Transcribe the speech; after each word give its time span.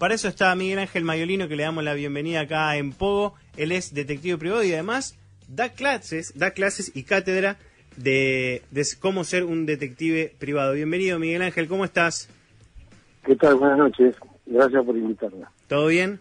Para 0.00 0.14
eso 0.14 0.28
está 0.28 0.54
Miguel 0.54 0.78
Ángel 0.78 1.04
Mayolino, 1.04 1.46
que 1.46 1.56
le 1.56 1.64
damos 1.64 1.84
la 1.84 1.92
bienvenida 1.92 2.40
acá 2.40 2.74
en 2.78 2.92
Pogo. 2.92 3.34
Él 3.58 3.70
es 3.70 3.92
detective 3.92 4.38
privado 4.38 4.64
y 4.64 4.72
además 4.72 5.14
da 5.46 5.74
clases, 5.74 6.32
da 6.38 6.52
clases 6.52 6.90
y 6.94 7.02
cátedra 7.02 7.58
de, 7.98 8.62
de 8.70 8.86
cómo 8.98 9.24
ser 9.24 9.44
un 9.44 9.66
detective 9.66 10.34
privado. 10.38 10.72
Bienvenido, 10.72 11.18
Miguel 11.18 11.42
Ángel, 11.42 11.68
¿cómo 11.68 11.84
estás? 11.84 12.30
¿Qué 13.26 13.36
tal? 13.36 13.56
Buenas 13.56 13.76
noches. 13.76 14.16
Gracias 14.46 14.82
por 14.86 14.96
invitarme. 14.96 15.44
¿Todo 15.68 15.88
bien? 15.88 16.18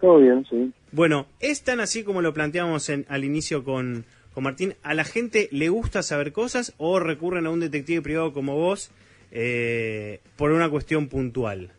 Todo 0.00 0.16
bien, 0.16 0.46
sí. 0.48 0.72
Bueno, 0.90 1.26
es 1.40 1.64
tan 1.64 1.80
así 1.80 2.02
como 2.02 2.22
lo 2.22 2.32
planteamos 2.32 2.88
en, 2.88 3.04
al 3.10 3.24
inicio 3.24 3.62
con, 3.62 4.06
con 4.32 4.42
Martín. 4.42 4.72
¿A 4.82 4.94
la 4.94 5.04
gente 5.04 5.50
le 5.52 5.68
gusta 5.68 6.02
saber 6.02 6.32
cosas 6.32 6.72
o 6.78 6.98
recurren 6.98 7.44
a 7.44 7.50
un 7.50 7.60
detective 7.60 8.00
privado 8.00 8.32
como 8.32 8.54
vos 8.54 8.90
eh, 9.32 10.20
por 10.36 10.50
una 10.50 10.70
cuestión 10.70 11.08
puntual? 11.08 11.72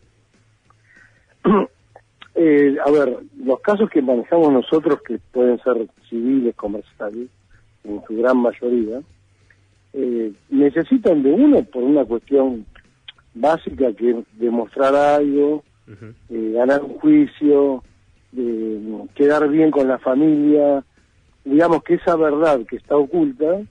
Eh, 2.40 2.78
a 2.86 2.92
ver, 2.92 3.18
los 3.44 3.60
casos 3.62 3.90
que 3.90 4.00
manejamos 4.00 4.54
nosotros, 4.54 5.02
que 5.02 5.18
pueden 5.32 5.58
ser 5.64 5.88
civiles, 6.08 6.54
comerciales, 6.56 7.30
en 7.84 8.00
su 8.08 8.16
gran 8.16 8.38
mayoría, 8.38 9.02
eh, 9.94 10.32
necesitan 10.52 11.24
de 11.24 11.32
uno 11.32 11.64
por 11.64 11.82
una 11.82 12.06
cuestión 12.06 12.64
básica 13.34 13.92
que 13.94 14.12
es 14.12 14.18
demostrar 14.34 14.94
algo, 14.94 15.64
eh, 16.30 16.52
ganar 16.54 16.84
un 16.84 17.00
juicio, 17.00 17.84
quedar 19.16 19.50
bien 19.50 19.72
con 19.72 19.88
la 19.88 19.98
familia, 19.98 20.84
digamos 21.44 21.82
que 21.82 21.96
esa 21.96 22.16
verdad 22.16 22.60
que 22.70 22.76
está 22.76 22.98
oculta, 22.98 23.62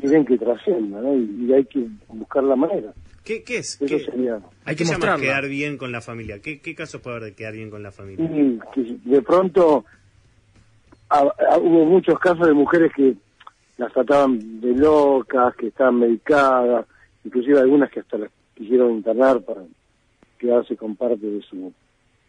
quieren 0.00 0.24
que 0.24 0.38
trascienda, 0.38 1.00
¿no? 1.00 1.16
Y, 1.16 1.52
hay 1.52 1.64
que 1.64 1.88
buscar 2.08 2.44
la 2.44 2.56
manera. 2.56 2.92
¿Qué, 3.28 3.42
qué 3.42 3.58
es? 3.58 3.78
Eso 3.82 3.98
sería. 4.10 4.40
Hay 4.64 4.74
que 4.74 4.86
mostrar 4.86 5.20
quedar 5.20 5.46
bien 5.48 5.76
con 5.76 5.92
la 5.92 6.00
familia. 6.00 6.38
¿Qué, 6.38 6.60
qué 6.60 6.74
casos 6.74 7.02
puede 7.02 7.16
haber 7.16 7.28
de 7.28 7.36
quedar 7.36 7.52
bien 7.52 7.68
con 7.68 7.82
la 7.82 7.92
familia? 7.92 8.26
que 8.72 8.96
de 9.04 9.20
pronto 9.20 9.84
hubo 11.10 11.84
muchos 11.84 12.18
casos 12.20 12.46
de 12.46 12.54
mujeres 12.54 12.90
que 12.96 13.16
las 13.76 13.92
trataban 13.92 14.62
de 14.62 14.72
locas, 14.72 15.54
que 15.56 15.66
estaban 15.66 15.98
medicadas, 15.98 16.86
inclusive 17.22 17.60
algunas 17.60 17.90
que 17.90 18.00
hasta 18.00 18.16
las 18.16 18.30
quisieron 18.54 18.92
internar 18.92 19.42
para 19.42 19.60
quedarse 20.38 20.74
con 20.78 20.96
parte 20.96 21.26
de 21.26 21.42
su, 21.42 21.70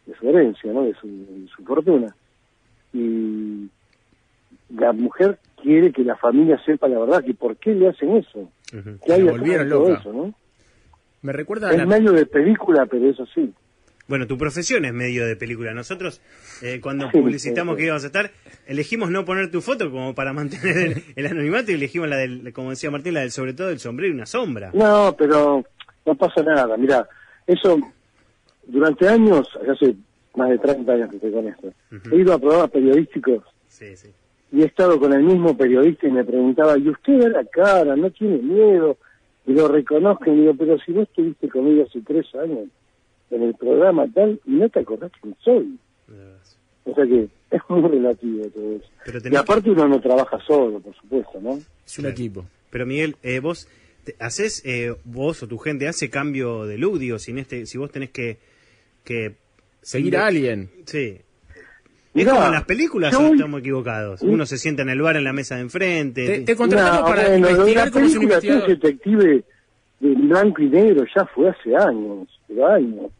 de 0.06 0.16
su 0.16 0.28
herencia, 0.28 0.74
¿no? 0.74 0.84
de, 0.84 0.94
su, 0.96 1.08
de 1.08 1.48
su 1.56 1.64
fortuna. 1.64 2.14
Y 2.92 3.70
la 4.76 4.92
mujer 4.92 5.40
quiere 5.64 5.94
que 5.94 6.04
la 6.04 6.18
familia 6.18 6.62
sepa 6.66 6.90
la 6.90 7.00
verdad, 7.00 7.24
que 7.24 7.36
por 7.36 7.56
qué 7.56 7.74
le 7.74 7.88
hacen 7.88 8.18
eso. 8.18 8.50
Que 9.06 9.14
hay 9.14 9.26
todo 9.70 9.96
eso, 9.96 10.12
¿no? 10.12 10.34
Me 11.22 11.34
recuerda 11.34 11.72
es 11.72 11.88
medio 11.88 12.12
de 12.12 12.26
película, 12.26 12.86
pero 12.86 13.10
eso 13.10 13.26
sí. 13.34 13.54
Bueno, 14.08 14.26
tu 14.26 14.38
profesión 14.38 14.86
es 14.86 14.94
medio 14.94 15.28
de 15.28 15.36
película. 15.36 15.74
Nosotros, 15.74 16.20
eh, 16.64 16.80
cuando 16.82 17.12
publicitamos 17.12 17.78
que 17.78 17.86
ibas 17.86 18.04
a 18.04 18.08
estar, 18.08 18.32
elegimos 18.66 19.12
no 19.12 19.24
poner 19.24 19.52
tu 19.52 19.62
foto 19.62 19.92
como 19.92 20.16
para 20.16 20.34
mantener 20.34 21.04
el, 21.16 21.26
anonimato 21.28 21.72
y 21.72 21.76
elegimos 21.76 22.10
la 22.10 22.18
del, 22.18 22.52
como 22.52 22.72
decía 22.72 22.90
Martín, 22.90 23.14
la 23.14 23.20
del 23.20 23.32
sobre 23.32 23.54
todo 23.54 23.70
el 23.70 23.80
sombrero 23.80 24.12
y 24.12 24.16
una 24.16 24.26
sombra. 24.26 24.72
No, 24.74 25.16
pero 25.16 25.64
no 26.06 26.16
pasa 26.16 26.42
nada. 26.42 26.76
Mira, 26.76 27.08
eso 27.46 27.80
durante 28.66 29.08
años, 29.08 29.48
hace 29.72 29.96
más 30.36 30.50
de 30.50 30.58
30 30.58 30.92
años 30.92 31.10
que 31.10 31.16
estoy 31.18 31.32
con 31.32 31.48
esto, 31.48 31.74
he 32.12 32.16
ido 32.16 32.34
a 32.34 32.40
programas 32.40 32.72
periodísticos 32.72 33.44
y 34.52 34.62
he 34.62 34.66
estado 34.66 35.00
con 35.00 35.14
el 35.14 35.24
mismo 35.24 35.56
periodista 35.56 36.08
y 36.08 36.12
me 36.12 36.24
preguntaba, 36.24 36.78
¿y 36.78 36.90
usted 36.90 37.18
ve 37.18 37.30
la 37.30 37.44
cara? 37.46 37.96
¿No 37.96 38.10
tiene 38.10 38.38
miedo? 38.38 38.98
Y 39.50 39.54
lo 39.54 39.68
reconozco 39.68 40.32
y 40.32 40.42
digo, 40.42 40.54
pero 40.54 40.78
si 40.78 40.92
vos 40.92 41.08
estuviste 41.10 41.50
conmigo 41.50 41.84
hace 41.84 42.02
tres 42.02 42.28
años 42.36 42.68
en 43.32 43.42
el 43.42 43.56
programa 43.56 44.08
tal 44.14 44.40
y 44.46 44.52
no 44.52 44.70
te 44.70 44.80
acordás 44.80 45.12
quién 45.20 45.36
soy. 45.44 45.76
O 46.84 46.94
sea 46.94 47.04
que 47.04 47.28
es 47.52 47.62
muy 47.68 47.82
relativo 47.90 48.46
todo 48.50 48.76
eso. 48.76 49.28
y 49.28 49.36
aparte 49.36 49.72
uno 49.72 49.88
no 49.88 50.00
trabaja 50.00 50.38
solo, 50.46 50.80
por 50.80 50.94
supuesto, 50.94 51.42
¿no? 51.42 51.58
Es 51.84 51.98
un 51.98 52.06
equipo. 52.06 52.46
Pero 52.70 52.86
Miguel, 52.86 53.16
eh, 53.24 53.40
vos 53.40 53.68
haces, 54.20 54.64
eh, 54.66 54.96
vos 55.04 55.42
o 55.42 55.48
tu 55.48 55.58
gente 55.58 55.88
hace 55.88 56.12
cambio 56.12 56.68
de 56.68 56.78
look, 56.78 57.00
digo, 57.00 57.18
si, 57.18 57.32
este, 57.40 57.66
si 57.66 57.80
vos 57.80 57.92
tenés 57.92 58.12
que... 58.12 58.38
que 59.04 59.34
Seguir 59.82 60.16
a 60.18 60.28
alguien. 60.28 60.70
Sí. 60.86 61.22
Es 62.14 62.28
como 62.28 62.46
en 62.46 62.52
las 62.52 62.66
películas 62.66 63.14
estamos 63.14 63.60
equivocados. 63.60 64.22
Uno 64.22 64.46
se 64.46 64.58
sienta 64.58 64.82
en 64.82 64.90
el 64.90 65.02
bar 65.02 65.16
en 65.18 65.24
la 65.24 65.34
mesa 65.34 65.56
de 65.56 65.62
enfrente. 65.62 66.26
Te, 66.26 66.40
te 66.42 66.56
contratamos 66.56 67.10
para 67.10 67.36
investigar 67.36 67.92
como 67.92 68.06
un 68.06 68.68
detective 68.68 69.44
de 70.00 70.14
blanco 70.16 70.62
y 70.62 70.70
negro 70.70 71.06
ya 71.16 71.26
fue 71.26 71.50
hace 71.50 71.76
años, 71.76 72.28
pero 72.48 72.68
años. 72.68 73.12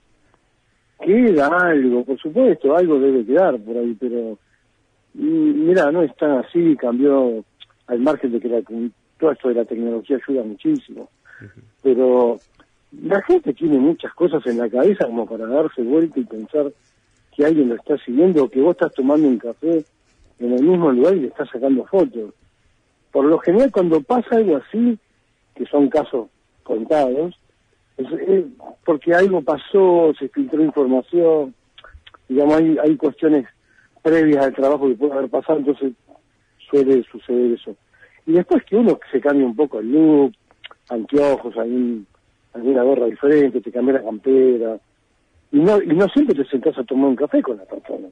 Queda 1.00 1.48
algo, 1.48 2.04
por 2.04 2.20
supuesto, 2.20 2.76
algo 2.76 3.00
debe 3.00 3.26
quedar 3.26 3.58
por 3.60 3.78
ahí, 3.78 3.96
pero 4.00 4.38
mm, 5.14 5.68
mira, 5.68 5.92
no 5.92 6.02
es 6.04 6.14
tan 6.18 6.40
así, 6.40 6.76
cambió 6.76 7.44
al 7.88 8.00
margen 8.00 8.34
de 8.34 8.40
que 8.40 8.50
la, 8.50 8.62
todo 9.18 9.32
esto 9.32 9.48
de 9.48 9.56
la 9.56 9.66
tecnología 9.66 10.18
ayuda 10.18 10.44
muchísimo, 10.44 11.10
pero 11.82 12.38
la 13.02 13.22
gente 13.22 13.54
tiene 13.54 13.78
muchas 13.78 14.14
cosas 14.14 14.46
en 14.46 14.58
la 14.58 14.70
cabeza 14.70 15.06
como 15.06 15.26
para 15.26 15.48
darse 15.48 15.82
vuelta 15.84 16.20
y 16.20 16.26
pensar 16.26 16.72
que 17.40 17.46
alguien 17.46 17.70
lo 17.70 17.76
está 17.76 17.98
siguiendo 18.00 18.44
o 18.44 18.50
que 18.50 18.60
vos 18.60 18.72
estás 18.72 18.94
tomando 18.94 19.26
un 19.26 19.38
café 19.38 19.86
en 20.40 20.52
el 20.52 20.62
mismo 20.62 20.92
lugar 20.92 21.16
y 21.16 21.22
le 21.22 21.28
estás 21.28 21.48
sacando 21.50 21.86
fotos. 21.86 22.34
Por 23.14 23.24
lo 23.24 23.40
general, 23.40 23.72
cuando 23.72 24.02
pasa 24.02 24.36
algo 24.36 24.58
así, 24.58 25.00
que 25.56 25.66
son 25.68 25.88
casos 25.88 26.28
contados, 26.64 27.40
es, 27.96 28.44
porque 28.84 29.14
algo 29.14 29.42
pasó, 29.42 30.12
se 30.20 30.28
filtró 30.28 30.62
información, 30.62 31.56
digamos, 32.28 32.58
hay, 32.58 32.78
hay 32.78 32.98
cuestiones 32.98 33.48
previas 34.04 34.46
al 34.46 34.54
trabajo 34.54 34.90
que 34.90 34.96
puede 34.96 35.14
haber 35.14 35.30
pasado, 35.30 35.60
entonces 35.60 35.94
suele 36.70 37.02
suceder 37.10 37.54
eso. 37.54 37.74
Y 38.26 38.34
después 38.34 38.66
que 38.66 38.76
uno 38.76 39.00
se 39.14 39.22
cambie 39.22 39.46
un 39.46 39.56
poco 39.56 39.80
el 39.80 39.94
look, 39.94 40.34
anteojos, 40.90 41.56
algún, 41.56 42.06
alguna 42.52 42.84
gorra 42.84 43.06
diferente, 43.06 43.62
te 43.62 43.72
cambia 43.72 43.94
la 43.94 44.04
campera, 44.04 44.78
y 45.52 45.60
no, 45.60 45.82
y 45.82 45.88
no 45.88 46.08
siempre 46.10 46.36
te 46.36 46.50
sentás 46.50 46.78
a 46.78 46.84
tomar 46.84 47.10
un 47.10 47.16
café 47.16 47.42
con 47.42 47.58
la 47.58 47.66
persona, 47.66 48.08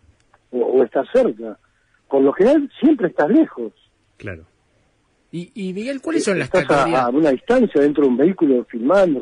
o, 0.51 0.83
estás 0.83 1.07
cerca. 1.13 1.57
Por 2.09 2.21
lo 2.21 2.31
general 2.33 2.69
siempre 2.79 3.07
estás 3.07 3.29
lejos. 3.29 3.73
Claro. 4.17 4.45
Y, 5.31 5.51
y 5.53 5.73
Miguel, 5.73 6.01
¿cuáles 6.01 6.23
son 6.23 6.39
las 6.39 6.47
estás 6.47 6.69
a, 6.69 7.05
a, 7.05 7.09
una 7.09 7.31
distancia 7.31 7.81
dentro 7.81 8.03
de 8.03 8.09
un 8.09 8.17
vehículo 8.17 8.63
filmando, 8.65 9.21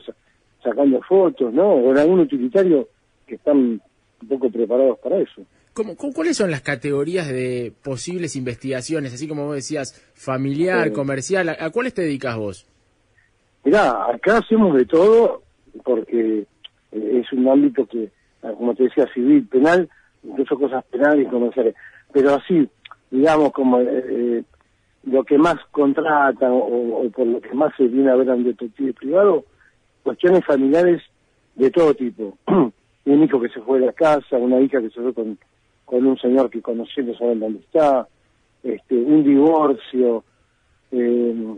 sacando 0.64 1.02
fotos, 1.02 1.52
¿no? 1.54 1.68
O 1.68 1.92
en 1.92 1.98
algún 1.98 2.20
utilitario 2.20 2.88
que 3.26 3.36
están 3.36 3.82
un 4.22 4.28
poco 4.28 4.50
preparados 4.50 5.00
para 5.00 5.20
eso. 5.20 5.46
¿Cómo, 5.74 5.96
cuáles 5.96 6.38
son 6.38 6.52
las 6.52 6.62
categorías 6.62 7.28
de 7.28 7.74
posibles 7.84 8.38
investigaciones? 8.38 9.14
Así 9.14 9.28
como 9.28 9.46
vos 9.46 9.56
decías, 9.56 9.94
familiar, 10.14 10.94
comercial, 10.94 11.50
¿a, 11.50 11.70
cuáles 11.70 11.94
te 11.94 12.04
dedicas 12.04 12.38
vos? 12.38 12.66
Mirá, 13.66 14.10
acá 14.10 14.38
hacemos 14.38 14.76
de 14.78 14.86
todo 14.86 15.44
porque 15.84 16.46
eh, 16.96 17.22
es 17.22 17.32
un 17.34 17.48
ámbito 17.48 17.86
que, 17.86 18.10
ah, 18.44 18.52
como 18.58 18.74
te 18.74 18.84
decía, 18.84 19.08
civil, 19.14 19.48
penal, 19.48 19.90
incluso 20.24 20.58
cosas 20.58 20.84
penales 20.86 21.28
y 21.28 21.30
comerciales. 21.30 21.76
Pero 22.12 22.34
así, 22.34 22.68
digamos, 23.12 23.52
como 23.52 23.80
eh, 23.80 24.06
eh, 24.10 24.44
lo 25.04 25.24
que 25.24 25.38
más 25.38 25.58
contratan 25.72 26.52
o, 26.52 27.04
por 27.16 27.28
lo 27.28 27.42
que 27.42 27.54
más 27.54 27.74
se 27.78 27.88
viene 27.88 28.12
a 28.12 28.16
ver 28.16 28.30
a 28.30 28.36
un 28.36 28.44
detective 28.44 28.94
privado, 28.94 29.46
cuestiones 30.04 30.46
familiares 30.46 31.02
de 31.56 31.70
todo 31.72 31.94
tipo. 31.94 32.38
un 32.48 33.24
hijo 33.24 33.40
que 33.40 33.50
se 33.50 33.62
fue 33.62 33.80
de 33.80 33.88
la 33.88 33.94
casa, 33.94 34.38
una 34.38 34.60
hija 34.60 34.82
que 34.82 34.90
se 34.90 35.02
fue 35.02 35.14
con, 35.14 35.38
con 35.86 36.06
un 36.06 36.18
señor 36.18 36.50
que 36.50 36.62
conoció 36.62 37.04
no 37.04 37.16
saben 37.16 37.40
dónde 37.40 37.60
está, 37.60 38.08
este, 38.64 38.96
un 38.96 39.24
divorcio, 39.24 40.24
eh, 40.92 41.56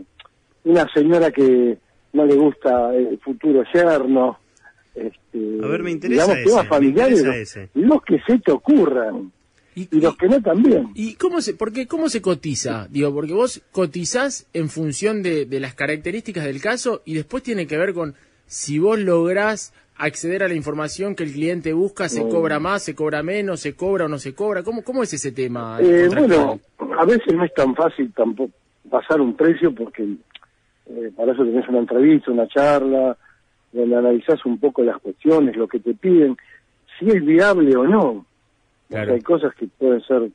una 0.64 0.86
señora 0.92 1.30
que 1.30 1.78
no 2.12 2.24
le 2.26 2.36
gusta 2.36 2.94
el 2.94 3.18
futuro 3.18 3.62
yerno. 3.72 4.38
Este, 4.94 5.58
a 5.62 5.66
ver, 5.66 5.82
me 5.82 5.90
interesa 5.90 6.24
digamos, 6.24 6.50
temas 6.50 6.68
familiares, 6.68 7.56
los, 7.74 8.02
que 8.02 8.20
se 8.26 8.38
te 8.38 8.52
ocurran. 8.52 9.32
Y, 9.74 10.00
los 10.00 10.16
que 10.16 10.28
no 10.28 10.42
también. 10.42 10.88
¿Y 10.94 11.14
cómo 11.14 11.40
se, 11.40 11.54
porque, 11.54 11.86
cómo 11.86 12.08
se 12.08 12.20
cotiza? 12.20 12.88
Digo, 12.90 13.14
porque 13.14 13.32
vos 13.32 13.62
cotizás 13.70 14.48
en 14.52 14.68
función 14.68 15.22
de, 15.22 15.46
de 15.46 15.60
las 15.60 15.74
características 15.74 16.44
del 16.44 16.60
caso 16.60 17.02
y 17.04 17.14
después 17.14 17.44
tiene 17.44 17.66
que 17.68 17.78
ver 17.78 17.94
con 17.94 18.14
si 18.46 18.80
vos 18.80 18.98
lográs 18.98 19.72
acceder 19.98 20.42
a 20.42 20.48
la 20.48 20.54
información 20.54 21.14
que 21.14 21.24
el 21.24 21.32
cliente 21.32 21.72
busca, 21.72 22.08
¿se 22.08 22.26
cobra 22.28 22.58
más, 22.58 22.82
se 22.84 22.94
cobra 22.94 23.22
menos, 23.22 23.60
se 23.60 23.74
cobra 23.74 24.06
o 24.06 24.08
no 24.08 24.18
se 24.18 24.34
cobra? 24.34 24.62
¿Cómo, 24.62 24.82
cómo 24.82 25.02
es 25.02 25.12
ese 25.12 25.32
tema? 25.32 25.78
Eh, 25.80 26.08
bueno, 26.08 26.60
a 26.98 27.04
veces 27.04 27.34
no 27.34 27.44
es 27.44 27.52
tan 27.52 27.74
fácil 27.74 28.12
tampoco 28.14 28.52
pasar 28.88 29.20
un 29.20 29.34
precio 29.34 29.74
porque 29.74 30.04
eh, 30.86 31.12
para 31.16 31.32
eso 31.32 31.44
tenés 31.44 31.68
una 31.68 31.80
entrevista, 31.80 32.30
una 32.30 32.48
charla, 32.48 33.16
donde 33.78 33.96
analizás 33.96 34.44
un 34.44 34.58
poco 34.58 34.82
las 34.82 34.98
cuestiones, 34.98 35.56
lo 35.56 35.68
que 35.68 35.78
te 35.78 35.94
piden, 35.94 36.36
si 36.98 37.08
es 37.08 37.24
viable 37.24 37.76
o 37.76 37.84
no. 37.84 38.26
hay 38.90 39.20
cosas 39.20 39.54
que 39.54 39.66
pueden 39.66 40.00
ser 40.02 40.30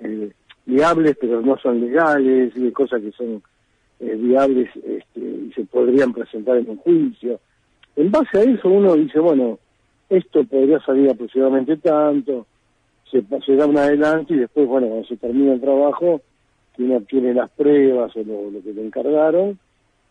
eh, 0.00 0.30
viables 0.66 1.16
pero 1.20 1.40
no 1.40 1.56
son 1.58 1.80
legales, 1.80 2.52
y 2.56 2.64
hay 2.64 2.72
cosas 2.72 3.00
que 3.00 3.12
son 3.12 3.42
eh, 4.00 4.16
viables 4.16 4.70
este, 4.76 5.20
y 5.20 5.52
se 5.54 5.64
podrían 5.64 6.12
presentar 6.12 6.56
en 6.56 6.70
un 6.70 6.76
juicio. 6.78 7.40
En 7.96 8.10
base 8.10 8.38
a 8.38 8.42
eso 8.42 8.68
uno 8.68 8.94
dice, 8.94 9.20
bueno, 9.20 9.58
esto 10.08 10.44
podría 10.44 10.80
salir 10.80 11.10
aproximadamente 11.10 11.76
tanto, 11.76 12.46
se, 13.10 13.22
se 13.46 13.56
da 13.56 13.66
un 13.66 13.78
adelante 13.78 14.34
y 14.34 14.38
después, 14.38 14.66
bueno, 14.66 14.88
cuando 14.88 15.06
se 15.06 15.16
termina 15.16 15.52
el 15.52 15.60
trabajo, 15.60 16.20
uno 16.78 16.96
obtiene 16.96 17.34
las 17.34 17.50
pruebas 17.50 18.14
o 18.16 18.22
lo, 18.24 18.50
lo 18.50 18.62
que 18.62 18.72
le 18.72 18.84
encargaron, 18.84 19.58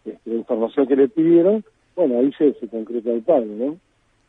este, 0.06 0.30
la 0.30 0.36
información 0.36 0.88
que 0.88 0.95
le 0.95 1.10
pidieron, 1.10 1.63
bueno, 1.95 2.19
ahí 2.19 2.31
se, 2.37 2.53
se 2.59 2.67
concreta 2.67 3.11
el 3.11 3.21
pago, 3.21 3.45
¿no? 3.45 3.77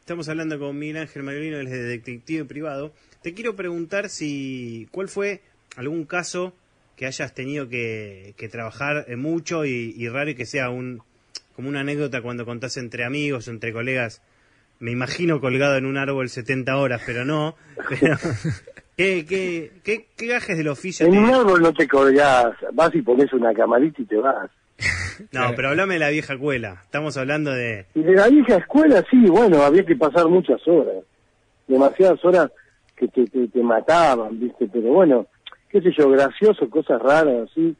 Estamos 0.00 0.28
hablando 0.28 0.58
con 0.58 0.78
Miguel 0.78 0.98
Ángel 0.98 1.22
Mariolino, 1.22 1.58
él 1.58 1.66
es 1.66 1.72
de 1.72 1.82
detective 1.84 2.44
privado. 2.44 2.92
Te 3.22 3.32
quiero 3.32 3.56
preguntar 3.56 4.10
si 4.10 4.86
cuál 4.90 5.08
fue 5.08 5.40
algún 5.76 6.04
caso 6.04 6.52
que 6.96 7.06
hayas 7.06 7.34
tenido 7.34 7.68
que, 7.68 8.34
que 8.36 8.48
trabajar 8.48 9.06
eh, 9.08 9.16
mucho 9.16 9.64
y, 9.64 9.94
y 9.96 10.08
raro 10.08 10.30
y 10.30 10.34
que 10.34 10.44
sea 10.46 10.70
un 10.70 11.00
como 11.56 11.68
una 11.68 11.80
anécdota 11.80 12.20
cuando 12.20 12.44
contás 12.44 12.76
entre 12.76 13.04
amigos 13.04 13.48
o 13.48 13.50
entre 13.50 13.72
colegas. 13.72 14.20
Me 14.80 14.90
imagino 14.90 15.40
colgado 15.40 15.76
en 15.76 15.86
un 15.86 15.96
árbol 15.96 16.28
70 16.28 16.76
horas, 16.76 17.00
pero 17.06 17.24
no. 17.24 17.54
Pero, 17.88 18.16
¿qué, 18.96 19.24
qué, 19.26 19.72
qué, 19.82 20.06
qué 20.16 20.26
gajes 20.26 20.56
del 20.58 20.68
oficio? 20.68 21.06
En 21.06 21.12
te- 21.12 21.18
un 21.18 21.30
árbol 21.32 21.62
no 21.62 21.72
te 21.72 21.88
colgás, 21.88 22.54
vas 22.72 22.94
y 22.94 23.02
pones 23.02 23.32
una 23.32 23.52
camarita 23.54 24.02
y 24.02 24.04
te 24.04 24.16
vas. 24.16 24.50
No, 25.32 25.52
pero 25.54 25.68
hablame 25.68 25.94
de 25.94 26.00
la 26.00 26.10
vieja 26.10 26.36
cuela. 26.36 26.80
Estamos 26.82 27.16
hablando 27.16 27.52
de... 27.52 27.86
Y 27.94 28.02
de 28.02 28.14
la 28.14 28.28
vieja 28.28 28.56
escuela, 28.56 29.02
sí, 29.10 29.24
bueno, 29.28 29.62
había 29.62 29.84
que 29.84 29.94
pasar 29.96 30.26
muchas 30.28 30.66
horas. 30.66 31.04
Demasiadas 31.68 32.22
horas 32.24 32.50
que 32.96 33.08
te, 33.08 33.24
te, 33.26 33.48
te 33.48 33.62
mataban, 33.62 34.38
¿viste? 34.40 34.68
Pero 34.72 34.92
bueno, 34.92 35.26
qué 35.68 35.80
sé 35.80 35.90
yo, 35.96 36.10
gracioso, 36.10 36.68
cosas 36.68 37.00
raras, 37.00 37.48
así. 37.50 37.76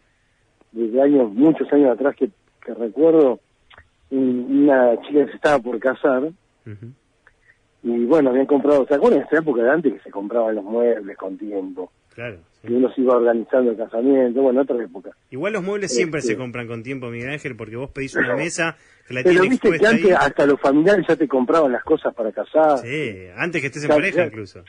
Desde 0.72 1.02
años, 1.02 1.32
muchos 1.32 1.70
años 1.72 1.90
atrás 1.92 2.14
que, 2.16 2.30
que 2.64 2.74
recuerdo, 2.74 3.40
un- 4.10 4.46
una 4.68 5.00
chica 5.02 5.24
que 5.24 5.30
se 5.30 5.36
estaba 5.36 5.58
por 5.58 5.78
casar. 5.80 6.30
Y 7.82 8.04
bueno, 8.06 8.30
habían 8.30 8.46
comprado, 8.46 8.86
¿se 8.86 8.94
acuerdan 8.94 9.20
de 9.20 9.26
esa 9.26 9.38
época 9.38 9.62
de 9.62 9.70
antes 9.70 9.92
que 9.92 10.00
se 10.00 10.10
compraban 10.10 10.54
los 10.54 10.64
muebles 10.64 11.16
con 11.18 11.36
tiempo? 11.36 11.92
Claro. 12.14 12.38
sí. 12.62 12.68
Y 12.70 12.74
uno 12.74 12.92
se 12.94 13.00
iba 13.00 13.16
organizando 13.16 13.72
el 13.72 13.76
casamiento, 13.76 14.40
bueno, 14.42 14.62
otra 14.62 14.82
época. 14.82 15.10
Igual 15.30 15.52
los 15.54 15.62
muebles 15.62 15.94
siempre 15.94 16.20
Este- 16.20 16.32
se 16.32 16.38
compran 16.38 16.66
con 16.66 16.82
tiempo, 16.82 17.08
Miguel 17.10 17.30
Ángel, 17.30 17.56
porque 17.56 17.76
vos 17.76 17.90
pedís 17.90 18.14
una 18.16 18.34
mesa 18.36 18.76
que 19.06 19.14
la 19.14 19.22
Pero 19.22 19.42
viste 19.42 19.70
que 19.70 19.86
antes 19.86 20.04
ahí. 20.06 20.12
hasta 20.18 20.46
los 20.46 20.60
familiares 20.60 21.04
ya 21.08 21.16
te 21.16 21.26
compraban 21.28 21.72
las 21.72 21.82
cosas 21.84 22.14
para 22.14 22.30
casar. 22.32 22.78
Sí, 22.78 23.26
antes 23.36 23.60
que 23.60 23.66
estés 23.66 23.82
en 23.82 23.88
Claro, 23.88 24.00
pareja 24.00 24.26
incluso. 24.26 24.62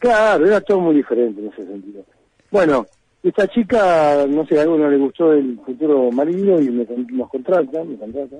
Claro, 0.00 0.46
era 0.46 0.60
todo 0.60 0.80
muy 0.80 0.96
diferente 0.96 1.40
en 1.40 1.48
ese 1.48 1.64
sentido. 1.66 2.04
Bueno, 2.50 2.86
esta 3.22 3.46
chica, 3.48 4.26
no 4.28 4.46
sé, 4.46 4.58
algo 4.58 4.78
no 4.78 4.90
le 4.90 4.96
gustó 4.96 5.32
el 5.32 5.58
futuro 5.66 6.10
marido 6.10 6.60
y 6.60 6.70
me, 6.70 6.86
nos 7.12 7.28
contrata, 7.28 7.84
me 7.84 7.96
contrata. 7.98 8.36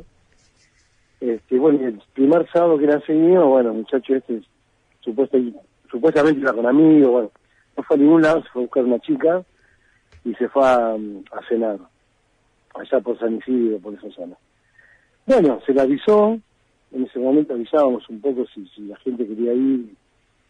Este, 1.20 1.58
bueno, 1.58 1.86
el 1.86 2.00
primer 2.14 2.48
sábado 2.52 2.78
que 2.78 2.84
era 2.84 3.00
seguido, 3.04 3.46
bueno, 3.48 3.74
muchacho 3.74 4.14
este 4.14 4.40
supuesta, 5.00 5.36
supuestamente 5.90 6.40
iba 6.40 6.52
con 6.52 6.66
amigos, 6.66 7.10
bueno, 7.10 7.30
no 7.78 7.84
fue 7.84 7.96
a 7.96 8.00
ningún 8.00 8.22
lado, 8.22 8.42
se 8.42 8.48
fue 8.50 8.62
a 8.62 8.64
buscar 8.64 8.84
una 8.84 8.98
chica 8.98 9.42
y 10.24 10.34
se 10.34 10.48
fue 10.48 10.64
a, 10.66 10.94
a 10.94 11.48
cenar, 11.48 11.78
allá 12.74 13.00
por 13.00 13.18
San 13.18 13.36
Isidro, 13.36 13.78
por 13.78 13.94
esa 13.94 14.10
zona. 14.10 14.36
Bueno, 15.26 15.60
se 15.64 15.72
le 15.72 15.80
avisó, 15.80 16.38
en 16.92 17.04
ese 17.04 17.18
momento 17.20 17.54
avisábamos 17.54 18.08
un 18.08 18.20
poco 18.20 18.44
si, 18.52 18.66
si 18.68 18.82
la 18.82 18.96
gente 18.96 19.26
quería 19.26 19.52
ir 19.54 19.94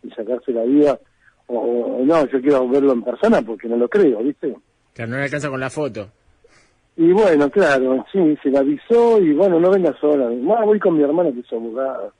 y 0.03 0.11
sacarse 0.11 0.53
la 0.53 0.63
vida, 0.63 0.99
o, 1.49 2.01
no, 2.05 2.27
yo 2.29 2.41
quiero 2.41 2.67
verlo 2.69 2.93
en 2.93 3.03
persona 3.03 3.43
porque 3.43 3.69
no 3.69 3.77
lo 3.77 3.89
creo, 3.89 4.23
¿viste? 4.23 4.57
Claro, 4.95 5.11
no 5.11 5.17
le 5.19 5.25
alcanza 5.25 5.51
con 5.51 5.61
la 5.61 5.71
foto. 5.71 6.09
Y 6.97 7.13
bueno, 7.13 7.49
claro, 7.51 8.05
sí, 8.11 8.37
se 8.43 8.51
le 8.51 8.59
avisó 8.59 9.21
y 9.21 9.33
bueno, 9.33 9.61
no 9.61 9.71
venga 9.71 9.97
sola. 10.01 10.31
No, 10.31 10.65
voy 10.67 10.81
con 10.81 10.97
mi 10.97 11.05
hermana 11.05 11.31
que 11.33 11.41
es 11.41 11.53
abogada. 11.53 12.11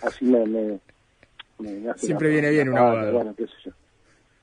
Así 0.00 0.24
me... 0.24 0.46
me, 0.46 1.90
hace 1.90 2.06
Siempre 2.06 2.28
la- 2.28 2.32
viene 2.32 2.50
bien 2.50 2.68
un 2.70 2.78
abogado. 2.78 3.12
Bueno, 3.12 3.34
qué 3.36 3.46
sé 3.46 3.52
yo. 3.66 3.72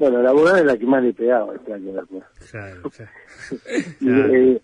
Bueno, 0.02 0.20
la 0.24 0.32
abogada 0.32 0.58
es 0.62 0.66
la 0.66 0.76
que 0.78 0.86
más 0.88 1.04
le 1.04 1.14
pegaba, 1.14 1.54
este 1.54 1.74
año, 1.74 1.94
la. 1.94 2.04
Claro, 2.50 2.90
claro. 2.90 3.12
Y, 4.02 4.06
Claro. 4.08 4.34
eh, 4.34 4.62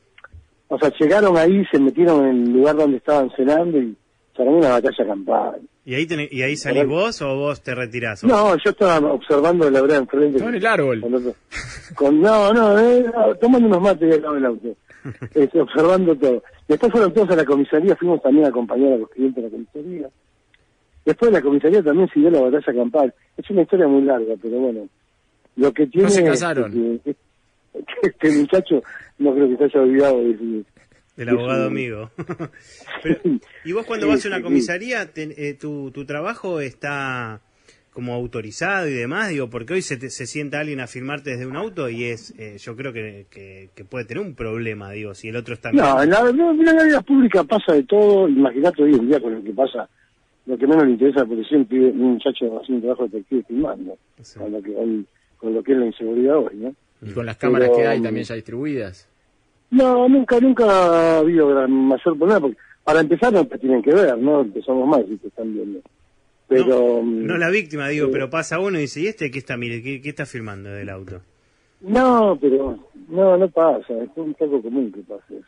o 0.70 0.80
sea, 0.80 0.92
llegaron 1.00 1.38
ahí, 1.38 1.64
se 1.72 1.78
metieron 1.80 2.26
en 2.26 2.44
el 2.48 2.54
lugar 2.54 2.76
donde 2.76 2.98
estaban 2.98 3.30
cenando 3.36 3.78
y 3.78 3.96
se 4.36 4.42
armó 4.42 4.58
una 4.58 4.70
batalla 4.70 5.06
campal. 5.06 5.62
¿Y 5.86 5.94
ahí, 5.94 6.08
tenés- 6.08 6.30
¿Y 6.32 6.42
ahí 6.42 6.58
salís 6.58 6.88
vos 6.88 7.22
o 7.22 7.36
vos 7.36 7.62
te 7.62 7.76
retirás? 7.76 8.24
No, 8.24 8.56
yo 8.58 8.72
estaba 8.72 8.98
observando 9.14 9.70
la 9.70 9.80
verdad 9.82 10.00
enfrente. 10.00 10.38
Estaba 10.38 10.50
en 10.50 10.56
el 10.58 10.66
árbol. 10.66 11.02
Con 11.02 11.14
otro- 11.14 11.36
con- 11.94 12.20
no, 12.20 12.52
no, 12.52 12.80
eh, 12.80 13.06
no, 13.16 13.36
tomando 13.36 13.68
unos 13.68 13.82
mates 13.82 14.16
al 14.16 14.22
lado 14.24 14.34
del 14.34 14.46
auto. 14.46 14.68
Este, 15.36 15.62
observando 15.62 16.16
todo. 16.16 16.42
Después 16.68 16.92
fueron 16.92 17.14
todos 17.14 17.30
a 17.30 17.36
la 17.36 17.46
comisaría, 17.46 17.96
fuimos 17.96 18.24
también 18.24 18.46
a 18.46 18.50
acompañar 18.50 18.94
a 18.94 18.98
los 18.98 19.10
clientes 19.12 19.42
a 19.44 19.48
la 19.48 19.52
comisaría. 19.52 20.10
Después 21.06 21.32
de 21.32 21.38
la 21.38 21.44
comisaría 21.44 21.84
también 21.84 22.10
siguió 22.12 22.32
la 22.32 22.42
batalla 22.42 22.74
campal. 22.74 23.14
Es 23.38 23.48
una 23.52 23.62
historia 23.62 23.88
muy 23.88 24.02
larga, 24.02 24.34
pero 24.42 24.58
bueno. 24.58 24.90
Lo 25.58 25.74
que 25.74 25.88
tiene 25.88 26.10
se 26.10 26.22
es 26.24 26.30
casaron. 26.30 26.72
que, 27.04 27.14
que 27.74 28.08
este 28.08 28.32
muchacho 28.32 28.82
no 29.20 29.34
creo 29.34 29.50
que 29.50 29.58
se 29.58 29.64
haya 29.66 29.82
olvidado 29.82 30.20
de 30.22 30.28
decir. 30.30 30.66
Del 31.18 31.30
abogado 31.30 31.64
Sí. 31.68 31.72
amigo. 31.72 32.12
Pero, 33.04 33.20
¿Y 33.66 33.72
vos 33.74 33.86
cuando 33.86 34.06
Sí, 34.06 34.12
vas 34.12 34.26
a 34.26 34.28
una 34.30 34.38
sí, 34.38 34.44
comisaría, 34.44 35.12
te- 35.12 35.50
eh, 35.50 35.54
tu, 35.56 35.92
tu 35.92 36.06
trabajo 36.06 36.60
está 36.62 37.42
como 37.92 38.14
autorizado 38.14 38.88
y 38.88 38.94
demás? 38.94 39.30
Digo, 39.30 39.50
porque 39.50 39.74
hoy 39.74 39.82
se, 39.82 39.98
te- 39.98 40.12
se 40.12 40.28
sienta 40.28 40.60
alguien 40.60 40.80
a 40.80 40.86
filmarte 40.88 41.32
desde 41.32 41.48
un 41.48 41.56
auto 41.56 41.90
y 41.90 42.04
es, 42.06 42.36
eh, 42.38 42.58
yo 42.60 42.76
creo 42.76 42.94
que, 42.94 43.26
que, 43.32 43.70
que 43.74 43.84
puede 43.84 44.06
tener 44.06 44.24
un 44.24 44.36
problema, 44.36 44.92
digo, 44.92 45.16
si 45.16 45.30
el 45.30 45.36
otro 45.36 45.56
está... 45.56 45.72
No, 45.72 46.04
en 46.04 46.12
la, 46.12 46.32
no, 46.32 46.52
en 46.52 46.64
la 46.66 46.84
vida 46.84 47.02
pública 47.02 47.44
pasa 47.44 47.74
de 47.74 47.82
todo. 47.84 48.30
Imagínate 48.30 48.84
hoy 48.84 48.94
en 48.94 49.08
día 49.08 49.20
con 49.20 49.34
lo 49.34 49.44
que 49.44 49.52
pasa. 49.54 49.90
Lo 50.46 50.56
que 50.58 50.68
menos 50.68 50.86
le 50.86 50.92
interesa 50.92 51.22
a 51.22 51.24
la 51.24 51.30
policía 51.30 51.58
un 51.58 51.98
muchacho 52.14 52.46
haciendo 52.62 52.76
un 52.76 52.82
trabajo 52.82 53.04
detective 53.08 53.44
filmando. 53.48 53.98
Sí. 54.22 54.40
Lo 54.48 54.62
que 54.62 54.70
hoy, 54.76 55.06
con 55.38 55.54
lo 55.54 55.64
que 55.64 55.74
es 55.74 55.78
la 55.78 55.86
inseguridad 55.86 56.38
hoy, 56.38 56.56
¿no? 56.56 56.76
Y 57.02 57.12
con 57.12 57.26
las 57.26 57.38
cámaras 57.38 57.70
Pero, 57.70 57.80
que 57.80 57.88
hay 57.88 58.02
también 58.02 58.26
ya 58.26 58.36
distribuidas. 58.36 59.08
No, 59.70 60.08
nunca, 60.08 60.40
nunca 60.40 60.66
ha 60.66 61.18
habido 61.20 61.48
gran, 61.50 61.72
mayor 61.72 62.18
problema. 62.18 62.40
Porque 62.40 62.58
para 62.84 63.02
empezar 63.02 63.34
no 63.34 63.46
te 63.46 63.58
tienen 63.58 63.82
que 63.82 63.94
ver, 63.94 64.18
¿no? 64.18 64.42
Empezamos 64.42 64.88
mal 64.88 65.06
si 65.08 65.18
te 65.18 65.28
están 65.28 65.54
viendo. 65.54 65.80
Pero... 66.48 66.66
no, 66.66 67.02
mm, 67.04 67.26
no 67.26 67.38
la 67.38 67.50
víctima, 67.50 67.90
digo, 67.90 68.08
eh, 68.08 68.10
pero 68.12 68.30
pasa 68.30 68.60
uno 68.60 68.78
y 68.78 68.82
dice, 68.82 69.02
¿y 69.02 69.08
este 69.08 69.30
qué 69.30 69.40
está, 69.40 69.58
mire, 69.58 69.84
qué, 69.84 70.02
qué 70.02 70.10
está 70.10 70.26
filmando 70.26 70.70
del 70.70 70.90
auto? 70.90 71.22
No, 71.82 72.38
pero 72.40 72.80
no, 73.10 73.38
no 73.38 73.50
pasa, 73.50 73.94
es 74.02 74.10
un 74.16 74.34
poco 74.34 74.62
común 74.62 74.92
que 74.92 75.02
pase 75.02 75.38
eso. 75.38 75.48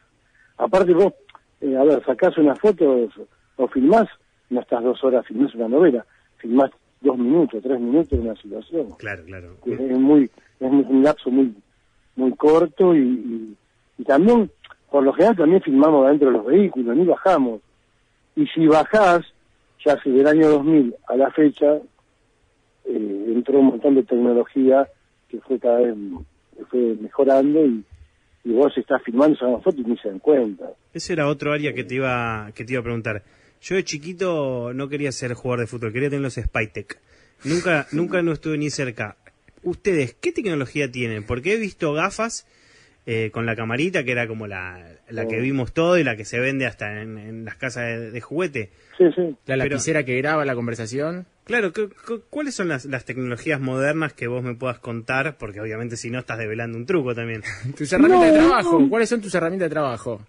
Aparte 0.57 0.93
vos, 0.93 1.13
eh, 1.61 1.75
a 1.75 1.83
ver, 1.83 2.03
sacás 2.05 2.37
una 2.37 2.55
foto 2.55 3.07
o 3.55 3.67
filmás, 3.69 4.07
no 4.49 4.59
estás 4.59 4.83
dos 4.83 5.01
horas, 5.03 5.25
filmás 5.25 5.55
una 5.55 5.69
novela, 5.69 6.05
filmás 6.37 6.71
dos 7.01 7.17
minutos, 7.17 7.61
tres 7.63 7.79
minutos 7.79 8.09
de 8.09 8.19
una 8.19 8.35
situación. 8.35 8.91
Claro, 8.97 9.23
claro. 9.25 9.55
Es, 9.65 9.79
es 9.79 9.97
muy, 9.99 10.29
es 10.59 10.71
muy- 10.71 10.85
un 10.89 11.03
lapso 11.03 11.29
muy, 11.31 11.53
muy 12.15 12.31
corto 12.35 12.95
y, 12.95 12.99
y, 12.99 13.55
y 13.99 14.03
también, 14.03 14.49
por 14.91 15.03
lo 15.03 15.13
general 15.13 15.37
también 15.37 15.61
filmamos 15.61 16.07
dentro 16.07 16.27
de 16.31 16.37
los 16.37 16.45
vehículos, 16.45 16.95
ni 16.97 17.05
bajamos. 17.05 17.61
Y 18.35 18.45
si 18.47 18.67
bajás, 18.67 19.21
ya 19.85 19.93
hace 19.93 20.09
del 20.09 20.27
año 20.27 20.49
2000 20.49 20.95
a 21.07 21.15
la 21.15 21.31
fecha, 21.31 21.75
eh, 22.85 23.25
entró 23.35 23.59
un 23.59 23.67
montón 23.67 23.95
de 23.95 24.03
tecnología 24.03 24.87
que 25.29 25.39
fue 25.41 25.59
cada 25.59 25.79
vez 25.79 25.95
que 26.57 26.65
fue 26.65 26.95
mejorando 26.99 27.65
y, 27.65 27.83
y 28.43 28.51
vos 28.53 28.75
estás 28.77 29.01
filmando 29.03 29.35
esa 29.35 29.59
foto 29.59 29.77
y 29.79 29.83
ni 29.83 29.97
se 29.97 30.09
dan 30.09 30.19
cuenta. 30.19 30.71
Ese 30.93 31.13
era 31.13 31.27
otro 31.27 31.53
área 31.53 31.73
que 31.73 31.83
te 31.83 31.95
iba 31.95 32.51
que 32.55 32.65
te 32.65 32.73
iba 32.73 32.79
a 32.81 32.83
preguntar. 32.83 33.23
Yo 33.61 33.75
de 33.75 33.83
chiquito 33.83 34.71
no 34.73 34.87
quería 34.89 35.11
ser 35.11 35.33
jugador 35.33 35.61
de 35.61 35.67
fútbol, 35.67 35.91
quería 35.93 36.09
tener 36.09 36.21
los 36.23 36.35
Spytek. 36.35 36.97
Nunca 37.43 37.87
nunca 37.91 38.21
no 38.21 38.31
estuve 38.33 38.57
ni 38.57 38.69
cerca. 38.69 39.17
Ustedes, 39.63 40.15
¿qué 40.19 40.31
tecnología 40.31 40.89
tienen? 40.91 41.23
Porque 41.25 41.53
he 41.53 41.57
visto 41.57 41.91
gafas 41.93 42.47
eh, 43.05 43.29
con 43.33 43.45
la 43.45 43.55
camarita, 43.55 44.03
que 44.03 44.11
era 44.11 44.27
como 44.27 44.47
la, 44.47 44.85
la 45.09 45.27
que 45.27 45.39
Oh. 45.39 45.41
vimos 45.41 45.73
todo 45.73 45.97
y 45.97 46.03
la 46.03 46.15
que 46.15 46.25
se 46.25 46.39
vende 46.39 46.65
hasta 46.65 47.01
en, 47.01 47.17
en 47.17 47.43
las 47.45 47.55
casas 47.55 47.83
de, 47.85 48.11
de 48.11 48.21
juguete. 48.21 48.69
Sí, 48.97 49.05
sí. 49.15 49.21
La 49.45 49.55
Pero- 49.55 49.57
lapicera 49.57 50.03
que 50.03 50.15
graba 50.17 50.45
la 50.45 50.55
conversación. 50.55 51.25
Claro, 51.43 51.73
¿cu- 51.73 51.89
cu- 52.05 52.21
¿cuáles 52.29 52.53
son 52.53 52.67
las, 52.67 52.85
las 52.85 53.05
tecnologías 53.05 53.59
modernas 53.59 54.13
que 54.13 54.27
vos 54.27 54.43
me 54.43 54.53
puedas 54.53 54.77
contar? 54.79 55.37
Porque 55.37 55.59
obviamente 55.59 55.97
si 55.97 56.11
no 56.11 56.19
estás 56.19 56.37
develando 56.37 56.77
un 56.77 56.85
truco 56.85 57.15
también. 57.15 57.41
Tus 57.77 57.91
herramientas 57.91 58.31
de 58.31 58.37
No. 58.39 58.47
trabajo. 58.47 58.87
¿Cuáles 58.89 59.09
son 59.09 59.21
tus 59.21 59.33
herramientas 59.33 59.67
de 59.69 59.73
trabajo? 59.73 60.21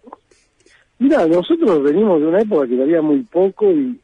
Mira, 1.00 1.26
nosotros 1.26 1.83
venimos 1.83 2.21
de 2.21 2.26
una 2.26 2.42
época 2.42 2.69
que 2.69 2.83
había 2.83 3.00
muy 3.00 3.23
poco 3.23 3.73
y, 3.73 3.99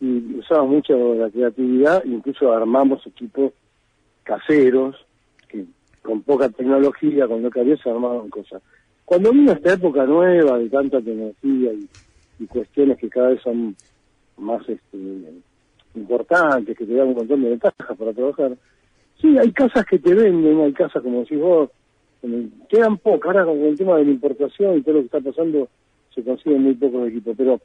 y 0.00 0.38
usábamos 0.38 0.76
mucho 0.76 1.14
la 1.14 1.28
creatividad, 1.28 2.02
incluso 2.06 2.50
armamos 2.50 3.06
equipos 3.06 3.52
caseros, 4.22 4.96
que 5.46 5.66
con 6.02 6.22
poca 6.22 6.48
tecnología, 6.48 7.28
con 7.28 7.42
lo 7.42 7.50
que 7.50 7.76
se 7.76 7.90
armaban 7.90 8.30
cosas. 8.30 8.62
Cuando 9.04 9.30
vino 9.30 9.52
esta 9.52 9.74
época 9.74 10.06
nueva 10.06 10.58
de 10.58 10.70
tanta 10.70 11.02
tecnología 11.02 11.70
y, 11.74 11.86
y 12.38 12.46
cuestiones 12.46 12.96
que 12.96 13.10
cada 13.10 13.28
vez 13.28 13.42
son 13.42 13.76
más 14.38 14.66
este, 14.66 14.98
importantes, 15.96 16.78
que 16.78 16.86
te 16.86 16.94
dan 16.94 17.08
un 17.08 17.14
montón 17.14 17.42
de 17.42 17.50
ventajas 17.50 17.98
para 17.98 18.14
trabajar, 18.14 18.56
sí, 19.20 19.36
hay 19.36 19.52
casas 19.52 19.84
que 19.84 19.98
te 19.98 20.14
venden, 20.14 20.60
hay 20.60 20.72
casas 20.72 21.02
como 21.02 21.20
decís 21.20 21.38
vos, 21.38 21.68
que 22.22 22.48
quedan 22.70 22.96
pocas, 22.96 23.36
ahora 23.36 23.44
con 23.44 23.58
el 23.64 23.76
tema 23.76 23.98
de 23.98 24.06
la 24.06 24.12
importación 24.12 24.78
y 24.78 24.80
todo 24.80 24.94
lo 24.94 25.00
que 25.00 25.06
está 25.06 25.20
pasando, 25.20 25.68
se 26.18 26.24
consiguen 26.24 26.62
muy 26.64 26.74
pocos 26.74 27.08
equipos, 27.08 27.34
pero 27.36 27.60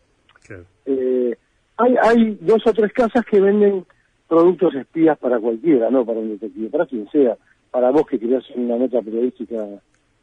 Claro. 0.45 0.63
eh, 0.85 1.35
hay, 1.77 1.95
hay 2.01 2.37
dos 2.41 2.61
o 2.67 2.73
tres 2.73 2.93
casas 2.93 3.25
que 3.25 3.39
venden 3.39 3.85
productos 4.27 4.75
espías 4.75 5.17
para 5.17 5.39
cualquiera, 5.39 5.89
no 5.89 6.05
para 6.05 6.19
un 6.19 6.29
detective, 6.29 6.69
para 6.69 6.85
quien 6.85 7.09
sea, 7.09 7.35
para 7.71 7.89
vos 7.91 8.05
que 8.05 8.19
querés 8.19 8.43
hacer 8.43 8.59
una 8.59 8.77
nota 8.77 9.01
periodística, 9.01 9.65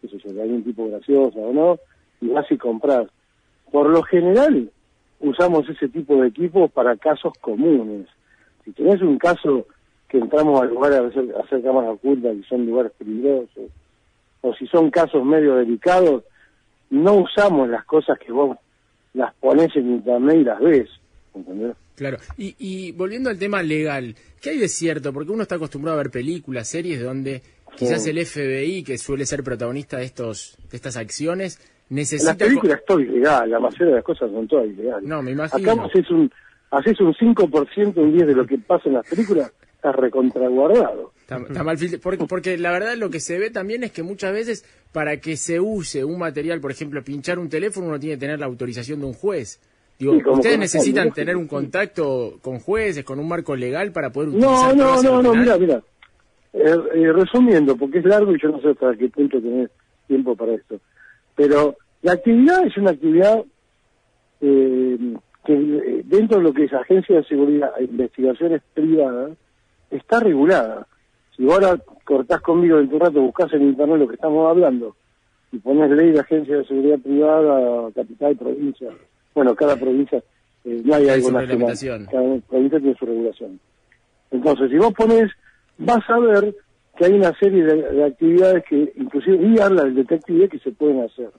qué 0.00 0.08
sé 0.08 0.18
yo, 0.18 0.32
de 0.32 0.42
algún 0.42 0.62
tipo 0.62 0.88
graciosa 0.88 1.38
o 1.38 1.52
no, 1.52 1.78
y 2.20 2.28
vas 2.28 2.50
y 2.50 2.56
compras. 2.56 3.08
Por 3.72 3.88
lo 3.88 4.02
general, 4.02 4.70
usamos 5.20 5.68
ese 5.68 5.88
tipo 5.88 6.20
de 6.22 6.28
equipos 6.28 6.70
para 6.70 6.96
casos 6.96 7.32
comunes. 7.40 8.06
Si 8.64 8.72
tenés 8.72 9.00
un 9.02 9.18
caso 9.18 9.66
que 10.08 10.18
entramos 10.18 10.60
al 10.60 10.68
lugar 10.70 10.92
a 10.92 11.06
hacer, 11.06 11.34
a 11.36 11.40
hacer 11.40 11.62
cámaras 11.62 11.90
ocultas 11.94 12.36
y 12.36 12.42
son 12.44 12.66
lugares 12.66 12.92
peligrosos, 12.98 13.70
o 14.42 14.54
si 14.54 14.66
son 14.66 14.90
casos 14.90 15.24
medio 15.24 15.56
delicados, 15.56 16.24
no 16.90 17.14
usamos 17.14 17.68
las 17.68 17.84
cosas 17.84 18.18
que 18.18 18.32
vos 18.32 18.56
las 19.14 19.34
pones 19.34 19.74
en 19.76 19.90
internet 19.90 20.36
y 20.40 20.44
las 20.44 20.60
ves. 20.60 20.88
¿entendés? 21.34 21.76
Claro, 21.96 22.18
y, 22.38 22.54
y 22.58 22.92
volviendo 22.92 23.30
al 23.30 23.38
tema 23.38 23.62
legal, 23.62 24.14
¿qué 24.40 24.50
hay 24.50 24.58
de 24.58 24.68
cierto? 24.68 25.12
Porque 25.12 25.32
uno 25.32 25.42
está 25.42 25.56
acostumbrado 25.56 25.98
a 25.98 26.02
ver 26.02 26.10
películas, 26.10 26.68
series 26.68 27.02
donde 27.02 27.42
quizás 27.76 28.06
el 28.06 28.24
FBI, 28.24 28.82
que 28.82 28.98
suele 28.98 29.26
ser 29.26 29.42
protagonista 29.42 29.98
de 29.98 30.04
estos 30.04 30.56
de 30.70 30.76
estas 30.76 30.96
acciones, 30.96 31.58
En 31.90 31.96
necesita... 31.96 32.32
las 32.32 32.38
películas 32.38 32.80
todo 32.86 33.00
ilegal, 33.00 33.50
la 33.50 33.60
mayoría 33.60 33.88
de 33.88 33.94
las 33.96 34.04
cosas 34.04 34.30
son 34.30 34.48
todas 34.48 34.66
ilegales. 34.66 35.08
No, 35.08 35.22
me 35.22 35.32
imagino. 35.32 35.72
Acá 35.72 35.82
haces 35.84 36.10
un, 36.10 36.30
haces 36.70 37.00
un 37.00 37.14
5%, 37.14 37.96
un 37.96 38.14
10% 38.14 38.26
de 38.26 38.34
lo 38.34 38.46
que 38.46 38.58
pasa 38.58 38.88
en 38.88 38.94
las 38.94 39.06
películas, 39.06 39.52
estás 39.74 39.94
recontraguardado. 39.96 41.12
Está, 41.30 41.46
está 41.46 41.62
mal 41.64 41.78
filtra- 41.78 42.00
porque, 42.02 42.24
porque 42.26 42.58
la 42.58 42.72
verdad 42.72 42.96
lo 42.96 43.08
que 43.10 43.20
se 43.20 43.38
ve 43.38 43.50
también 43.50 43.84
es 43.84 43.92
que 43.92 44.02
muchas 44.02 44.32
veces 44.32 44.64
para 44.92 45.18
que 45.18 45.36
se 45.36 45.60
use 45.60 46.04
un 46.04 46.18
material, 46.18 46.60
por 46.60 46.72
ejemplo, 46.72 47.02
pinchar 47.04 47.38
un 47.38 47.48
teléfono, 47.48 47.86
uno 47.86 48.00
tiene 48.00 48.16
que 48.16 48.20
tener 48.20 48.40
la 48.40 48.46
autorización 48.46 49.00
de 49.00 49.06
un 49.06 49.12
juez. 49.12 49.60
Digo, 49.98 50.14
Sí, 50.14 50.22
¿ustedes 50.28 50.58
necesitan 50.58 51.12
tener 51.12 51.36
un 51.36 51.46
contacto 51.46 52.38
con 52.42 52.58
jueces, 52.58 53.04
con 53.04 53.20
un 53.20 53.28
marco 53.28 53.54
legal 53.54 53.92
para 53.92 54.10
poder 54.10 54.30
utilizar 54.30 54.74
No, 54.76 54.96
no, 54.96 55.02
no, 55.02 55.22
no, 55.22 55.34
mira, 55.34 55.56
mira. 55.58 55.82
Eh, 56.52 56.74
eh, 56.94 57.12
resumiendo, 57.12 57.76
porque 57.76 57.98
es 57.98 58.04
largo 58.06 58.34
y 58.34 58.40
yo 58.42 58.48
no 58.48 58.60
sé 58.60 58.70
hasta 58.70 58.96
qué 58.96 59.08
punto 59.08 59.40
tenés 59.40 59.70
tiempo 60.08 60.34
para 60.34 60.54
esto. 60.54 60.80
Pero 61.36 61.76
la 62.02 62.12
actividad 62.12 62.66
es 62.66 62.76
una 62.76 62.90
actividad 62.90 63.44
eh, 64.40 64.98
que 65.44 65.52
eh, 65.52 66.02
dentro 66.04 66.38
de 66.38 66.44
lo 66.44 66.52
que 66.52 66.64
es 66.64 66.72
agencia 66.72 67.16
de 67.16 67.24
seguridad 67.24 67.70
e 67.78 67.84
investigaciones 67.84 68.62
privadas 68.74 69.32
está 69.90 70.20
regulada. 70.20 70.86
Si 71.40 71.46
vos 71.46 71.54
ahora 71.54 71.82
cortás 72.04 72.42
conmigo 72.42 72.78
en 72.78 72.90
tu 72.90 72.98
rato, 72.98 73.18
buscás 73.22 73.50
en 73.54 73.62
internet 73.62 73.98
lo 73.98 74.06
que 74.06 74.16
estamos 74.16 74.46
hablando 74.46 74.94
y 75.50 75.58
pones 75.58 75.90
ley 75.90 76.10
de 76.10 76.20
agencia 76.20 76.58
de 76.58 76.66
seguridad 76.66 76.98
privada, 76.98 77.90
capital, 77.92 78.36
provincia, 78.36 78.90
bueno, 79.34 79.54
cada 79.54 79.74
provincia, 79.76 80.22
eh, 80.66 80.82
no 80.84 80.94
hay 80.94 81.04
Tiene 81.04 81.12
algo 81.14 81.66
nacional, 81.66 82.06
cada 82.10 82.40
provincia 82.46 82.78
tiene 82.78 82.94
su 82.94 83.06
regulación. 83.06 83.58
Entonces, 84.30 84.70
si 84.70 84.76
vos 84.76 84.92
pones, 84.92 85.30
vas 85.78 86.10
a 86.10 86.18
ver 86.18 86.54
que 86.98 87.06
hay 87.06 87.12
una 87.14 87.32
serie 87.38 87.64
de, 87.64 87.90
de 87.90 88.04
actividades 88.04 88.62
que, 88.68 88.92
inclusive, 88.96 89.38
y 89.42 89.58
habla 89.60 89.84
del 89.84 89.94
detective, 89.94 90.46
que 90.46 90.58
se 90.58 90.72
pueden 90.72 91.04
hacer, 91.04 91.30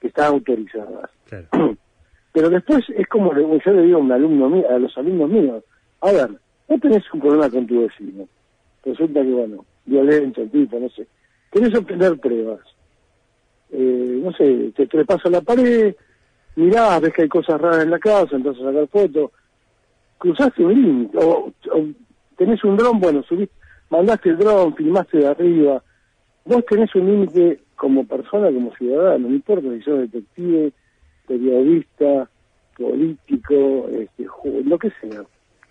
que 0.00 0.06
están 0.06 0.32
autorizadas. 0.32 1.10
Claro. 1.26 1.48
Pero 2.32 2.48
después 2.48 2.82
es 2.96 3.06
como 3.08 3.34
yo 3.34 3.72
le 3.74 3.82
digo 3.82 3.98
a, 3.98 4.00
un 4.00 4.10
alumno 4.10 4.64
a 4.70 4.78
los 4.78 4.96
alumnos 4.96 5.28
míos, 5.28 5.62
a 6.00 6.12
ver, 6.12 6.30
vos 6.66 6.80
tenés 6.80 7.04
un 7.12 7.20
problema 7.20 7.50
con 7.50 7.66
tu 7.66 7.82
vecino, 7.82 8.26
resulta 8.84 9.22
que, 9.22 9.30
bueno, 9.30 9.64
violento 9.84 10.42
el 10.42 10.50
tipo, 10.50 10.78
no 10.78 10.88
sé, 10.90 11.06
querés 11.50 11.74
obtener 11.76 12.18
pruebas, 12.18 12.60
eh, 13.70 14.20
no 14.22 14.32
sé, 14.32 14.72
te 14.76 14.86
trepas 14.86 15.24
a 15.24 15.30
la 15.30 15.40
pared, 15.40 15.94
mirás, 16.56 17.00
ves 17.00 17.12
que 17.12 17.22
hay 17.22 17.28
cosas 17.28 17.60
raras 17.60 17.84
en 17.84 17.90
la 17.90 17.98
casa, 17.98 18.36
entonces 18.36 18.62
a 18.62 18.66
sacar 18.66 18.88
fotos, 18.88 19.30
cruzaste 20.18 20.64
un 20.64 20.74
límite, 20.74 21.18
o, 21.18 21.52
o 21.72 21.86
tenés 22.36 22.62
un 22.64 22.76
dron, 22.76 23.00
bueno, 23.00 23.22
subiste, 23.22 23.54
mandaste 23.90 24.30
el 24.30 24.38
dron, 24.38 24.74
filmaste 24.74 25.18
de 25.18 25.26
arriba, 25.26 25.82
vos 26.44 26.64
tenés 26.66 26.94
un 26.94 27.06
límite 27.06 27.60
como 27.76 28.06
persona, 28.06 28.46
como 28.46 28.74
ciudadano, 28.76 29.28
no 29.28 29.34
importa 29.34 29.68
si 29.70 29.82
sos 29.82 30.00
detective, 30.00 30.72
periodista, 31.26 32.28
político, 32.76 33.88
este, 33.90 34.26
lo 34.64 34.78
que 34.78 34.90
sea. 35.00 35.22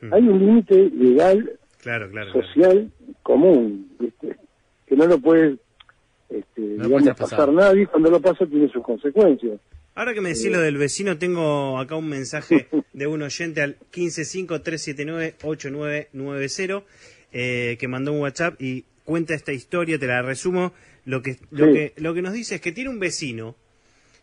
Mm. 0.02 0.14
Hay 0.14 0.28
un 0.28 0.40
límite 0.40 0.90
legal, 0.90 1.52
Claro, 1.82 2.10
claro. 2.10 2.32
social, 2.32 2.90
común, 3.24 3.90
¿viste? 4.00 4.38
que 4.88 4.96
no 4.96 5.06
lo 5.08 5.20
puede 5.20 5.58
este, 6.30 6.62
No 6.62 6.86
digamos, 6.86 7.04
pasar. 7.18 7.30
pasar. 7.30 7.52
nadie, 7.54 7.88
cuando 7.88 8.12
lo 8.12 8.22
pasa 8.22 8.46
tiene 8.46 8.70
sus 8.72 8.84
consecuencias. 8.84 9.60
Ahora 9.96 10.14
que 10.14 10.22
me 10.22 10.30
decís 10.30 10.50
lo 10.52 10.62
del 10.62 10.78
vecino, 10.78 11.18
tengo 11.18 11.78
acá 11.80 11.96
un 11.96 12.08
mensaje 12.08 12.68
de 12.94 13.08
un 13.08 13.22
oyente 13.22 13.62
al 13.62 13.78
155-379-8990 13.94 16.84
eh, 17.34 17.78
que 17.80 17.88
mandó 17.88 18.14
un 18.14 18.22
WhatsApp 18.22 18.62
y 18.62 18.84
cuenta 19.06 19.34
esta 19.34 19.54
historia, 19.54 19.98
te 20.00 20.08
la 20.08 20.22
resumo. 20.22 20.74
Lo 21.06 21.22
que, 21.22 21.38
lo, 21.50 21.68
Sí. 21.68 21.74
que, 21.74 21.94
lo 21.98 22.14
que 22.14 22.22
nos 22.22 22.34
dice 22.34 22.56
es 22.56 22.62
que 22.62 22.72
tiene 22.72 22.90
un 22.90 23.00
vecino 23.00 23.56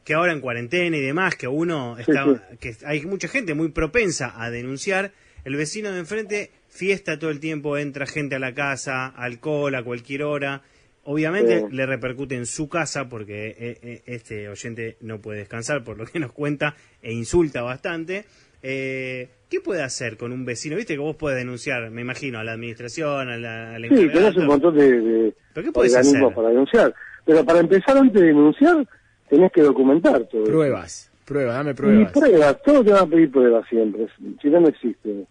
que 0.05 0.15
ahora 0.15 0.33
en 0.33 0.41
cuarentena 0.41 0.97
y 0.97 1.01
demás, 1.03 1.35
que 1.37 1.49
uno 1.49 1.97
Sí, 1.97 2.03
está, 2.09 2.25
sí. 2.51 2.57
que 2.61 2.77
hay 2.87 3.05
mucha 3.05 3.29
gente 3.29 3.55
muy 3.55 3.69
propensa 3.71 4.33
a 4.43 4.51
denunciar, 4.51 5.13
el 5.45 5.57
vecino 5.57 5.91
de 5.93 5.99
enfrente 5.99 6.51
fiesta 6.69 7.19
todo 7.19 7.31
el 7.31 7.41
tiempo, 7.41 7.77
entra 7.79 8.07
gente 8.07 8.37
a 8.37 8.39
la 8.39 8.55
casa, 8.55 9.07
alcohol 9.09 9.75
a 9.75 9.83
cualquier 9.83 10.23
hora. 10.23 10.63
Obviamente 11.05 11.61
Sí. 11.61 11.67
le 11.71 11.87
repercute 11.87 12.35
en 12.35 12.45
su 12.47 12.69
casa 12.69 13.09
porque 13.09 13.49
eh, 13.59 13.79
eh, 13.83 14.03
este 14.07 14.49
oyente 14.49 14.97
no 15.01 15.21
puede 15.21 15.39
descansar 15.39 15.83
por 15.83 15.97
lo 15.97 16.05
que 16.05 16.19
nos 16.21 16.33
cuenta 16.33 16.75
e 17.03 17.13
insulta 17.13 17.63
bastante. 17.63 18.25
Eh, 18.63 19.29
¿Qué 19.49 19.61
puede 19.61 19.83
hacer 19.83 20.19
con 20.19 20.33
un 20.33 20.45
vecino? 20.45 20.77
Viste 20.77 20.93
que 20.95 20.99
vos 21.01 21.17
podés 21.17 21.39
denunciar, 21.39 21.91
me 21.91 22.03
imagino, 22.03 22.39
a 22.39 22.45
la 22.45 22.53
administración, 22.53 23.29
a 23.31 23.37
la, 23.39 23.75
a 23.75 23.79
la 23.79 23.89
Sí, 23.89 23.95
tenés 24.09 24.29
un 24.31 24.35
todo. 24.35 24.47
montón 24.47 24.77
de, 24.77 25.01
de 25.01 25.35
¿Pero 25.55 25.67
qué 25.67 25.73
podés 25.73 25.93
organismos 25.95 26.25
hacer? 26.33 26.37
para 26.37 26.49
denunciar. 26.51 26.95
Pero 27.25 27.45
para 27.45 27.61
empezar, 27.61 27.97
antes 27.97 28.21
de 28.21 28.27
denunciar, 28.29 28.87
tenés 29.31 29.51
que 29.53 29.63
documentar 29.63 30.25
todo. 30.25 30.43
eso. 30.43 30.51
Pruebas, 30.53 31.11
pruebas, 31.25 31.55
dame 31.57 31.71
Y 31.71 31.75
pruebas. 31.75 32.13
pruebas, 32.13 32.63
todos 32.63 32.85
te 32.85 32.93
van 32.93 33.05
a 33.05 33.07
pedir 33.07 33.31
pruebas 33.31 33.67
siempre, 33.71 34.07
si 34.43 34.49
no, 34.51 34.61
no 34.61 34.69
existe. 34.69 35.25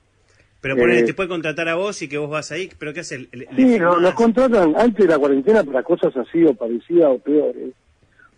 Pero 0.75 0.77
ponele, 0.81 1.00
Eh, 1.00 1.03
te 1.03 1.13
puede 1.13 1.29
contratar 1.29 1.67
a 1.69 1.75
vos 1.75 2.01
y 2.01 2.07
que 2.09 2.17
vos 2.17 2.29
vas 2.29 2.51
ahí, 2.51 2.69
pero 2.77 2.93
¿qué 2.93 3.00
hace? 3.01 3.19
Le- 3.19 3.27
le 3.31 3.47
Sí, 3.55 3.79
no, 3.79 4.00
nos 4.00 4.13
contratan 4.13 4.74
antes 4.77 5.05
de 5.05 5.12
la 5.13 5.17
cuarentena 5.19 5.63
para 5.63 5.83
cosas 5.83 6.15
así 6.17 6.43
o 6.43 6.53
parecidas 6.53 7.09
o 7.12 7.17
peores, 7.19 7.74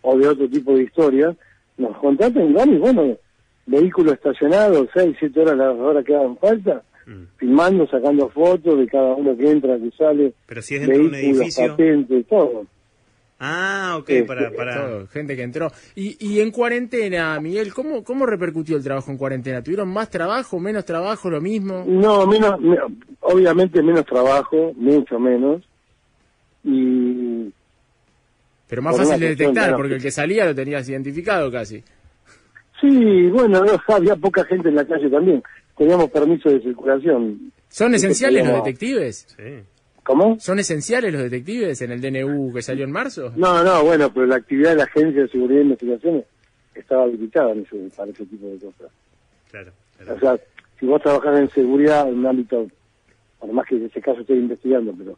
o 0.02 0.18
de 0.18 0.28
otro 0.28 0.48
tipo 0.50 0.76
de 0.76 0.84
historias. 0.84 1.36
Nos 1.78 1.98
contratan, 1.98 2.50
y 2.50 2.78
bueno, 2.78 3.18
vehículo 3.66 4.12
estacionado, 4.14 4.88
seis, 4.94 5.16
siete 5.20 5.40
horas 5.42 5.58
las 5.58 5.76
horas 5.78 6.04
que 6.06 6.16
hagan 6.16 6.38
falta, 6.38 6.84
Mm. 7.06 7.24
filmando, 7.38 7.88
sacando 7.88 8.30
fotos 8.30 8.78
de 8.78 8.88
cada 8.88 9.16
uno 9.16 9.36
que 9.36 9.50
entra, 9.50 9.78
que 9.80 9.90
sale, 9.98 10.34
Pero 10.46 10.62
si 10.62 10.76
es 10.76 10.82
dentro 10.82 10.98
de 11.04 11.08
un 11.10 11.16
edificio. 11.16 11.68
patentes, 11.70 12.28
todo. 12.28 12.66
Ah, 13.42 13.96
ok, 13.98 14.08
Sí, 14.08 14.22
para... 14.24 14.52
para... 14.52 14.76
Todo, 14.76 15.08
gente 15.08 15.36
que 15.36 15.44
entró. 15.44 15.72
Y, 15.96 16.18
y 16.20 16.42
en 16.42 16.52
cuarentena, 16.52 17.40
Miguel, 17.40 17.74
¿cómo, 17.74 18.04
¿cómo 18.04 18.26
repercutió 18.26 18.76
el 18.76 18.84
trabajo 18.84 19.12
en 19.12 19.18
cuarentena? 19.18 19.64
¿Tuvieron 19.64 19.88
más 19.88 20.10
trabajo, 20.10 20.60
menos 20.60 20.84
trabajo, 20.84 21.30
lo 21.30 21.40
mismo? 21.40 21.86
No, 21.88 22.28
menos, 22.28 22.60
me- 22.60 22.78
obviamente 23.22 23.82
menos 23.82 24.06
trabajo, 24.06 24.74
mucho 24.76 25.18
menos. 25.20 25.64
Y 26.66 27.52
Pero 28.68 28.82
más 28.82 28.98
fácil 28.98 29.20
de 29.20 29.30
detectar, 29.30 29.76
porque 29.78 29.96
el 29.96 30.02
que 30.02 30.12
salía 30.12 30.46
lo 30.46 30.54
tenías 30.54 30.88
identificado 30.90 31.50
casi. 31.52 31.82
sí, 32.82 33.28
bueno, 33.32 33.64
no, 33.64 33.96
había 33.96 34.16
poca 34.18 34.44
gente 34.46 34.68
en 34.70 34.76
la 34.76 34.86
calle 34.86 35.10
también. 35.10 35.42
Teníamos 35.78 36.10
permiso 36.10 36.50
de 36.50 36.60
circulación. 36.62 37.54
¿Son 37.70 37.94
esenciales 37.96 38.46
los 38.46 38.56
detectives? 38.58 39.28
Sí. 39.38 39.64
¿Cómo? 40.10 40.40
¿Son 40.40 40.58
esenciales 40.58 41.14
los 41.14 41.22
detectives 41.22 41.80
en 41.84 41.92
el 41.92 42.02
DNU 42.02 42.52
que 42.52 42.64
salió 42.64 42.84
en 42.84 42.92
marzo? 42.92 43.32
No, 43.36 43.64
no, 43.64 43.84
bueno, 43.84 44.12
pero 44.12 44.26
la 44.26 44.38
actividad 44.38 44.72
de 44.72 44.78
la 44.78 44.84
Agencia 44.86 45.22
de 45.22 45.28
Seguridad 45.30 45.60
e 45.60 45.66
Investigaciones 45.66 46.26
estaba 46.74 47.04
habilitada 47.04 47.52
en 47.52 47.60
ese- 47.60 47.96
para 47.96 48.10
ese 48.10 48.26
tipo 48.26 48.48
de 48.48 48.58
cosas. 48.58 48.92
Claro. 49.52 49.72
claro. 49.98 50.16
O 50.16 50.20
sea, 50.20 50.40
si 50.80 50.88
vos 50.88 51.00
trabajás 51.04 51.40
en 51.40 51.50
seguridad 51.52 52.10
en 52.10 52.18
un 52.18 52.26
ámbito, 52.26 52.66
por 53.40 53.52
más 53.54 53.68
que 53.68 53.76
en 53.76 53.86
ese 53.86 54.02
caso 54.02 54.22
esté 54.22 54.34
investigando, 54.34 54.96
pero 54.98 55.16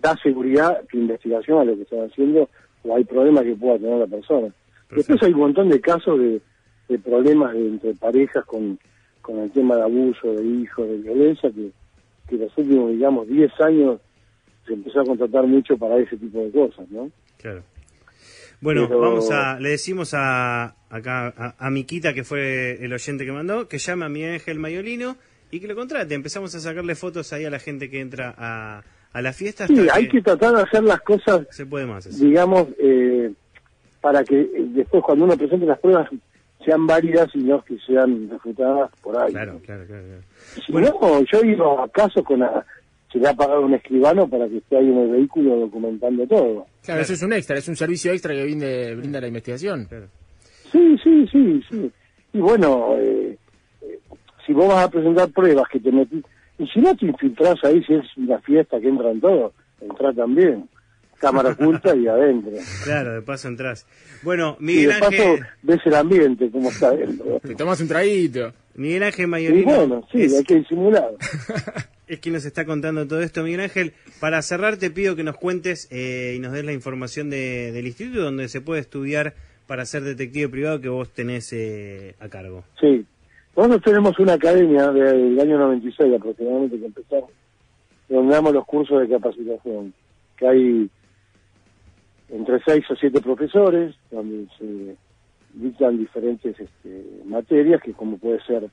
da 0.00 0.16
seguridad 0.22 0.80
tu 0.88 0.98
investigación 0.98 1.58
a 1.58 1.64
lo 1.64 1.74
que 1.74 1.82
están 1.82 2.08
haciendo 2.08 2.48
o 2.84 2.94
hay 2.94 3.02
problemas 3.02 3.42
que 3.42 3.56
pueda 3.56 3.78
tener 3.78 3.98
la 3.98 4.06
persona. 4.06 4.54
Después 4.92 5.20
hay 5.24 5.32
un 5.32 5.40
montón 5.40 5.70
de 5.70 5.80
casos 5.80 6.20
de, 6.20 6.40
de 6.88 6.98
problemas 7.00 7.52
de- 7.54 7.66
entre 7.66 7.94
parejas 7.94 8.44
con, 8.44 8.78
con 9.22 9.40
el 9.40 9.50
tema 9.50 9.74
de 9.74 9.82
abuso 9.82 10.32
de 10.34 10.44
hijos, 10.46 10.88
de 10.88 10.98
violencia, 10.98 11.50
que, 11.50 11.72
que 12.28 12.36
los 12.36 12.56
últimos, 12.56 12.92
digamos, 12.92 13.26
10 13.26 13.50
años 13.62 13.98
se 14.66 14.72
empezó 14.74 15.00
a 15.00 15.04
contratar 15.04 15.46
mucho 15.46 15.76
para 15.76 15.96
ese 15.98 16.16
tipo 16.16 16.38
de 16.40 16.50
cosas, 16.50 16.88
¿no? 16.90 17.10
Claro. 17.38 17.62
Bueno, 18.60 18.86
Pero- 18.88 19.00
vamos 19.00 19.30
a, 19.30 19.58
le 19.58 19.70
decimos 19.70 20.12
a 20.14 20.74
acá 20.90 21.32
a, 21.36 21.54
a 21.58 21.70
Miquita, 21.70 22.12
que 22.12 22.24
fue 22.24 22.72
el 22.84 22.92
oyente 22.92 23.24
que 23.24 23.32
mandó, 23.32 23.68
que 23.68 23.78
llame 23.78 24.04
a 24.04 24.08
mi 24.08 24.24
ángel 24.24 24.58
Mayolino 24.58 25.16
y 25.50 25.60
que 25.60 25.66
lo 25.66 25.74
contrate. 25.74 26.14
Empezamos 26.14 26.54
a 26.54 26.60
sacarle 26.60 26.94
fotos 26.94 27.32
ahí 27.32 27.44
a 27.44 27.50
la 27.50 27.58
gente 27.58 27.88
que 27.88 28.00
entra 28.00 28.34
a, 28.36 28.82
a 29.12 29.22
la 29.22 29.32
fiesta. 29.32 29.66
Sí, 29.66 29.86
hay 29.92 30.08
que 30.08 30.20
tratar 30.20 30.54
de 30.56 30.62
hacer 30.62 30.84
las 30.84 31.00
cosas 31.00 31.46
se 31.50 31.64
puede 31.64 31.86
más. 31.86 32.04
eso. 32.06 32.22
digamos, 32.22 32.68
eh, 32.78 33.32
para 34.02 34.22
que 34.24 34.48
después 34.74 35.02
cuando 35.04 35.24
uno 35.24 35.36
presente 35.38 35.64
las 35.64 35.78
pruebas 35.78 36.08
sean 36.64 36.86
válidas 36.86 37.28
y 37.34 37.38
no 37.38 37.64
que 37.64 37.78
sean 37.86 38.28
refutadas 38.28 38.90
por 39.00 39.16
ahí. 39.16 39.32
Claro, 39.32 39.58
claro, 39.64 39.86
claro. 39.86 40.04
claro. 40.06 40.22
Si 40.66 40.72
no, 40.72 41.22
yo 41.32 41.40
he 41.42 41.46
ido 41.52 41.80
a 41.82 41.88
casos 41.88 42.22
con 42.24 42.40
la, 42.40 42.66
se 43.12 43.18
le 43.18 43.28
ha 43.28 43.34
pagado 43.34 43.62
un 43.62 43.74
escribano 43.74 44.28
para 44.28 44.48
que 44.48 44.58
esté 44.58 44.76
ahí 44.76 44.86
en 44.86 44.98
el 44.98 45.10
vehículo 45.10 45.56
documentando 45.56 46.26
todo. 46.26 46.66
Claro, 46.84 47.00
eso 47.02 47.12
es 47.12 47.22
un 47.22 47.32
extra, 47.32 47.58
es 47.58 47.68
un 47.68 47.76
servicio 47.76 48.12
extra 48.12 48.34
que 48.34 48.44
brinda, 48.44 48.66
brinda 48.96 49.20
la 49.20 49.26
investigación. 49.28 49.86
claro. 49.86 50.06
Sí, 50.70 50.96
sí, 51.02 51.26
sí, 51.32 51.60
sí. 51.68 51.90
Y 52.32 52.38
bueno, 52.38 52.94
eh, 52.96 53.36
eh, 53.82 53.98
si 54.46 54.52
vos 54.52 54.68
vas 54.68 54.84
a 54.84 54.90
presentar 54.90 55.28
pruebas 55.30 55.64
que 55.70 55.80
te 55.80 55.90
metís, 55.90 56.24
y 56.58 56.66
si 56.68 56.80
no 56.80 56.94
te 56.94 57.06
infiltrás 57.06 57.56
ahí, 57.64 57.82
si 57.84 57.94
es 57.94 58.04
una 58.16 58.38
fiesta 58.40 58.78
que 58.78 58.88
entran 58.88 59.20
todos, 59.20 59.52
entra 59.80 60.12
también. 60.12 60.68
Cámara 61.18 61.50
oculta 61.50 61.94
y 61.96 62.06
adentro. 62.06 62.52
Claro, 62.84 63.14
de 63.14 63.22
paso 63.22 63.48
entras. 63.48 63.86
Bueno, 64.22 64.56
Y 64.60 64.64
Miguel 64.64 64.94
de 64.94 65.00
paso 65.00 65.36
ves 65.62 65.80
el 65.84 65.94
ambiente, 65.94 66.50
como 66.50 66.70
está 66.70 66.88
adentro. 66.88 67.40
Te 67.40 67.54
tomas 67.54 67.80
un 67.80 67.88
traguito. 67.88 68.52
Miguel 68.74 69.02
Ángel 69.02 69.24
Y 69.24 69.28
Mayorino 69.28 69.74
bueno, 69.76 70.08
sí, 70.12 70.22
es, 70.22 70.38
hay 70.38 70.44
que 70.44 70.56
disimular. 70.56 71.10
es 72.08 72.18
quien 72.20 72.34
nos 72.34 72.44
está 72.44 72.64
contando 72.64 73.06
todo 73.06 73.20
esto. 73.20 73.42
Miguel 73.42 73.60
Ángel, 73.60 73.92
para 74.20 74.40
cerrar 74.42 74.76
te 74.76 74.90
pido 74.90 75.16
que 75.16 75.24
nos 75.24 75.36
cuentes 75.36 75.88
eh, 75.90 76.34
y 76.36 76.38
nos 76.40 76.52
des 76.52 76.64
la 76.64 76.72
información 76.72 77.30
de- 77.30 77.72
del 77.72 77.86
instituto 77.86 78.22
donde 78.22 78.48
se 78.48 78.60
puede 78.60 78.80
estudiar 78.80 79.34
para 79.66 79.84
ser 79.86 80.02
detective 80.02 80.48
privado 80.48 80.80
que 80.80 80.88
vos 80.88 81.10
tenés 81.10 81.52
eh, 81.52 82.14
a 82.20 82.28
cargo. 82.28 82.64
Sí. 82.80 83.04
Nosotros 83.56 83.82
tenemos 83.82 84.18
una 84.18 84.34
academia 84.34 84.88
del 84.90 85.38
año 85.38 85.58
96 85.58 86.14
aproximadamente 86.14 86.78
que 86.78 86.86
empezamos, 86.86 87.30
donde 88.08 88.32
damos 88.34 88.54
los 88.54 88.64
cursos 88.64 89.00
de 89.00 89.08
capacitación, 89.08 89.92
que 90.36 90.48
hay 90.48 90.90
entre 92.30 92.60
seis 92.64 92.84
o 92.90 92.96
siete 92.96 93.20
profesores, 93.20 93.94
donde 94.10 94.46
se 94.56 94.96
dictan 95.54 95.98
diferentes 95.98 96.58
este, 96.58 97.04
materias, 97.24 97.82
que 97.82 97.92
como 97.92 98.18
puede 98.18 98.40
ser 98.44 98.68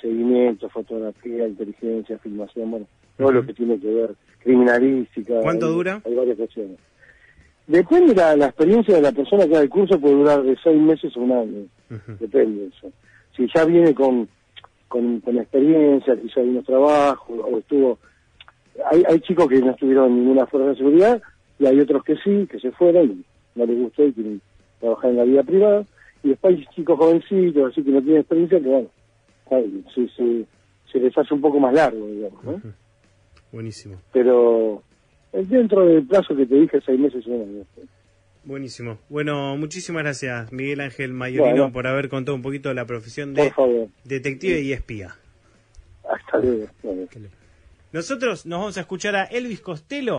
seguimiento, 0.00 0.68
fotografía, 0.68 1.46
inteligencia, 1.46 2.18
filmación, 2.18 2.70
bueno, 2.70 2.86
todo 3.16 3.32
lo 3.32 3.46
que 3.46 3.54
tiene 3.54 3.78
que 3.78 3.88
ver, 3.92 4.14
criminalística. 4.40 5.40
¿Cuánto 5.40 5.66
hay- 5.66 5.72
dura? 5.72 6.02
Hay 6.04 6.14
varias 6.14 6.36
cuestiones. 6.36 6.78
Depende 7.66 8.08
de 8.08 8.14
la, 8.14 8.36
la 8.36 8.46
experiencia 8.46 8.94
de 8.94 9.00
la 9.00 9.12
persona 9.12 9.44
que 9.46 9.54
da 9.54 9.62
el 9.62 9.70
curso, 9.70 9.98
puede 9.98 10.14
durar 10.14 10.42
de 10.42 10.56
seis 10.62 10.80
meses 10.80 11.16
a 11.16 11.20
un 11.20 11.32
año 11.32 11.66
depende 12.18 12.62
de 12.62 12.66
eso. 12.68 12.92
Si 13.36 13.46
ya 13.54 13.64
viene 13.64 13.94
con, 13.94 14.28
con, 14.88 15.20
con 15.20 15.38
experiencia, 15.38 16.16
quizá 16.20 16.40
hay 16.40 16.48
unos 16.48 16.64
trabajos, 16.64 17.40
o 17.42 17.58
estuvo... 17.58 17.98
Hay, 18.90 19.02
hay 19.08 19.20
chicos 19.20 19.48
que 19.48 19.60
no 19.60 19.70
estuvieron 19.70 20.06
en 20.10 20.18
ninguna 20.18 20.46
fuerza 20.46 20.70
de 20.70 20.76
seguridad, 20.76 21.22
y 21.58 21.66
hay 21.66 21.80
otros 21.80 22.02
que 22.04 22.16
sí, 22.16 22.46
que 22.50 22.58
se 22.58 22.70
fueron, 22.72 23.04
y 23.10 23.24
no 23.54 23.66
les 23.66 23.78
gustó 23.78 24.04
y 24.04 24.12
quieren 24.12 24.40
trabajar 24.80 25.10
en 25.10 25.16
la 25.16 25.24
vida 25.24 25.42
privada, 25.42 25.84
y 26.24 26.30
después 26.30 26.56
hay 26.56 26.66
chicos 26.74 26.98
jovencitos, 26.98 27.70
así 27.70 27.82
que 27.84 27.90
no 27.90 28.00
tienen 28.02 28.20
experiencia, 28.22 28.58
que 28.60 28.68
bueno, 28.68 28.88
ay, 29.52 29.84
se, 29.94 30.08
se, 30.08 30.44
se 30.90 30.98
les 30.98 31.16
hace 31.16 31.32
un 31.34 31.40
poco 31.40 31.60
más 31.60 31.72
largo, 31.74 32.06
digamos, 32.08 32.44
¿no? 32.44 32.60
Buenísimo, 33.52 33.96
Pero 34.12 34.82
eh, 35.32 35.44
dentro 35.46 35.86
del 35.86 36.04
plazo 36.06 36.34
que 36.34 36.44
te 36.46 36.56
dije, 36.56 36.80
seis 36.84 36.98
meses, 36.98 37.24
un 37.26 37.42
año. 37.42 37.64
buenísimo. 38.44 38.98
Bueno, 39.08 39.56
muchísimas 39.56 40.02
gracias 40.02 40.52
Miguel 40.52 40.80
Ángel 40.80 41.12
Mayorino 41.12 41.50
Bueno. 41.56 41.72
por 41.72 41.86
haber 41.86 42.08
contado 42.08 42.34
un 42.34 42.42
poquito 42.42 42.68
de 42.70 42.74
la 42.74 42.84
profesión 42.86 43.32
de 43.34 43.52
detective 44.04 44.60
y 44.60 44.72
espía. 44.72 45.14
hasta 46.08 46.38
luego. 46.38 46.66
Nosotros 47.92 48.44
nos 48.44 48.58
vamos 48.58 48.76
a 48.76 48.80
escuchar 48.80 49.14
a 49.14 49.24
Elvis 49.24 49.60
Costello 49.60 50.12